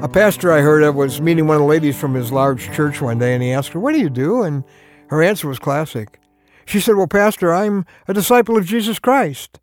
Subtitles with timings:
[0.00, 3.02] A pastor I heard of was meeting one of the ladies from his large church
[3.02, 4.42] one day, and he asked her, What do you do?
[4.44, 4.62] And
[5.08, 6.20] her answer was classic.
[6.66, 9.58] She said, Well, Pastor, I'm a disciple of Jesus Christ,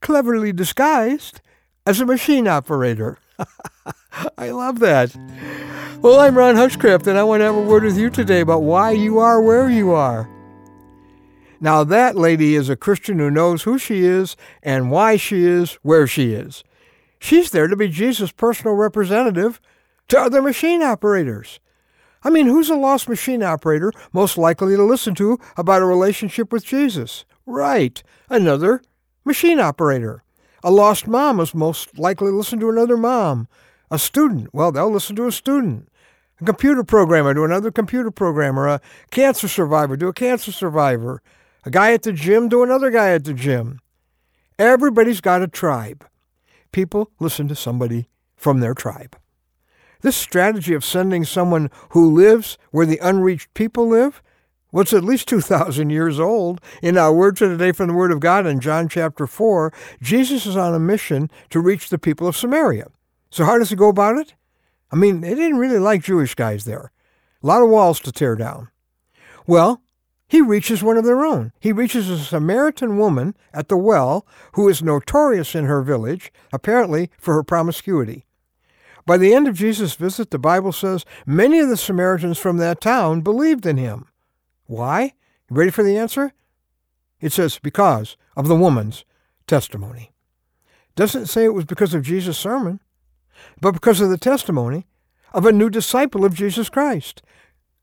[0.00, 1.40] cleverly disguised
[1.84, 3.18] as a machine operator.
[4.38, 5.16] I love that.
[6.00, 8.62] Well, I'm Ron Hutchcraft, and I want to have a word with you today about
[8.62, 10.30] why you are where you are.
[11.60, 15.74] Now, that lady is a Christian who knows who she is and why she is
[15.82, 16.62] where she is.
[17.18, 19.60] She's there to be Jesus' personal representative
[20.08, 21.60] to other machine operators.
[22.22, 26.52] I mean, who's a lost machine operator most likely to listen to about a relationship
[26.52, 27.24] with Jesus?
[27.46, 28.82] Right, another
[29.24, 30.22] machine operator.
[30.62, 33.48] A lost mom is most likely to listen to another mom.
[33.90, 35.88] A student, well, they'll listen to a student.
[36.40, 38.68] A computer programmer to another computer programmer.
[38.68, 41.22] A cancer survivor to a cancer survivor
[41.64, 43.80] a guy at the gym to another guy at the gym.
[44.58, 46.06] Everybody's got a tribe.
[46.72, 49.16] People listen to somebody from their tribe.
[50.02, 54.22] This strategy of sending someone who lives where the unreached people live
[54.80, 56.60] it's at least 2,000 years old.
[56.82, 60.46] In our word for today from the Word of God in John chapter 4, Jesus
[60.46, 62.86] is on a mission to reach the people of Samaria.
[63.30, 64.34] So, how does he go about it?
[64.90, 66.90] I mean, they didn't really like Jewish guys there.
[67.42, 68.68] A lot of walls to tear down.
[69.46, 69.82] Well,
[70.28, 71.52] he reaches one of their own.
[71.60, 77.10] He reaches a Samaritan woman at the well who is notorious in her village, apparently
[77.18, 78.24] for her promiscuity.
[79.04, 82.80] By the end of Jesus' visit, the Bible says many of the Samaritans from that
[82.80, 84.06] town believed in him.
[84.66, 85.14] Why?
[85.50, 86.32] You ready for the answer?
[87.20, 89.04] It says because of the woman's
[89.46, 90.12] testimony.
[90.94, 92.80] Doesn't say it was because of Jesus' sermon,
[93.60, 94.86] but because of the testimony
[95.32, 97.22] of a new disciple of Jesus Christ,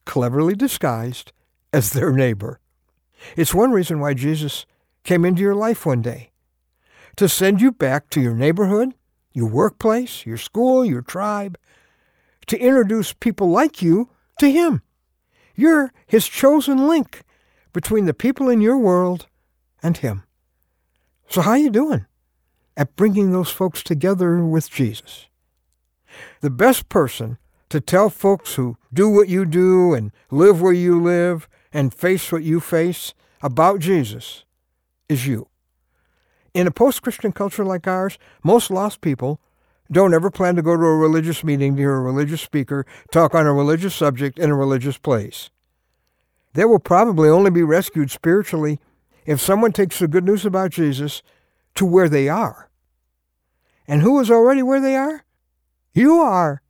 [0.06, 1.32] cleverly disguised
[1.74, 2.60] as their neighbor.
[3.36, 4.66] It's one reason why Jesus
[5.04, 6.32] came into your life one day
[7.16, 8.94] to send you back to your neighborhood,
[9.34, 11.58] your workplace, your school, your tribe,
[12.48, 14.82] to introduce people like you to Him.
[15.56, 17.22] You're His chosen link
[17.74, 19.28] between the people in your world
[19.84, 20.24] and Him.
[21.30, 22.06] So how are you doing
[22.76, 25.28] at bringing those folks together with Jesus?
[26.42, 27.38] The best person
[27.70, 32.32] to tell folks who do what you do and live where you live and face
[32.32, 34.44] what you face about Jesus
[35.08, 35.48] is you.
[36.54, 39.40] In a post Christian culture like ours, most lost people
[39.92, 43.34] don't ever plan to go to a religious meeting to hear a religious speaker talk
[43.34, 45.50] on a religious subject in a religious place.
[46.54, 48.80] They will probably only be rescued spiritually
[49.26, 51.22] if someone takes the good news about Jesus
[51.76, 52.70] to where they are.
[53.88, 55.24] And who is already where they are?
[55.94, 56.62] You are.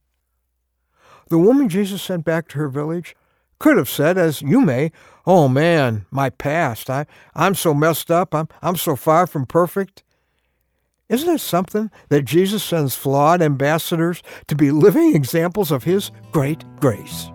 [1.29, 3.15] The woman Jesus sent back to her village
[3.59, 4.91] could have said, as you may,
[5.25, 6.89] Oh man, my past.
[6.89, 7.05] I,
[7.35, 8.33] I'm so messed up.
[8.33, 10.01] I'm, I'm so far from perfect.
[11.07, 16.63] Isn't it something that Jesus sends flawed ambassadors to be living examples of His great
[16.79, 17.29] grace?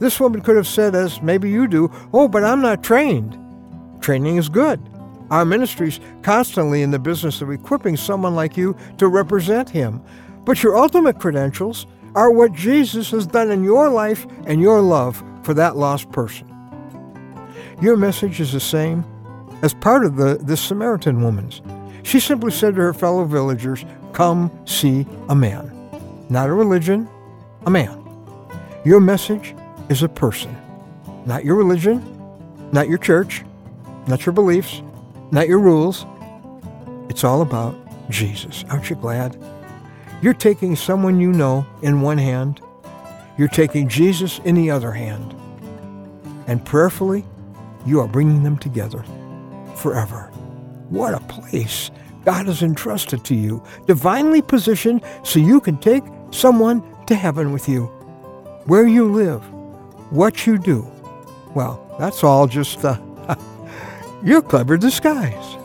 [0.00, 3.38] This woman could have said, as maybe you do, Oh, but I'm not trained.
[4.00, 4.80] Training is good.
[5.30, 10.02] Our ministry's constantly in the business of equipping someone like you to represent Him.
[10.44, 15.22] But your ultimate credentials are what Jesus has done in your life and your love
[15.44, 16.50] for that lost person.
[17.80, 19.04] Your message is the same
[19.62, 21.60] as part of the, the Samaritan woman's.
[22.02, 25.70] She simply said to her fellow villagers, Come see a man.
[26.28, 27.08] Not a religion,
[27.66, 28.00] a man.
[28.84, 29.54] Your message
[29.88, 30.56] is a person.
[31.26, 32.02] Not your religion,
[32.72, 33.42] not your church,
[34.06, 34.82] not your beliefs,
[35.30, 36.06] not your rules.
[37.08, 37.74] It's all about
[38.10, 38.64] Jesus.
[38.70, 39.36] Aren't you glad?
[40.22, 42.60] You're taking someone you know in one hand
[43.36, 45.34] you're taking Jesus in the other hand.
[46.46, 47.24] And prayerfully,
[47.86, 49.04] you are bringing them together
[49.76, 50.30] forever.
[50.88, 51.90] What a place
[52.24, 57.68] God has entrusted to you, divinely positioned so you can take someone to heaven with
[57.68, 57.84] you.
[58.66, 59.42] Where you live,
[60.10, 60.90] what you do,
[61.54, 62.96] well, that's all just uh,
[64.24, 65.56] your clever disguise.